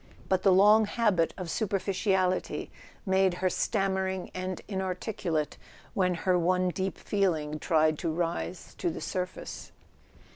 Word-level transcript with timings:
But 0.29 0.41
the 0.41 0.51
long 0.51 0.85
habit 0.85 1.31
of 1.37 1.45
super¬ 1.45 1.79
ficiality 1.79 2.69
made 3.05 3.35
her 3.35 3.51
stammering 3.51 4.31
and 4.33 4.59
inarticulate 4.67 5.57
when 5.93 6.15
her 6.15 6.39
one 6.39 6.69
deep 6.69 6.97
feeling 6.97 7.59
tried 7.59 7.99
to 7.99 8.11
rise 8.11 8.73
to 8.79 8.89
the 8.89 8.99
surface. 8.99 9.71